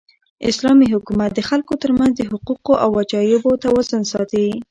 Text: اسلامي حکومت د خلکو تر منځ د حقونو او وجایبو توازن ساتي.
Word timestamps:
اسلامي 0.49 0.85
حکومت 0.93 1.31
د 1.35 1.39
خلکو 1.49 1.73
تر 1.83 1.91
منځ 1.99 2.13
د 2.15 2.21
حقونو 2.31 2.71
او 2.83 2.89
وجایبو 2.99 3.51
توازن 3.63 4.01
ساتي. 4.11 4.45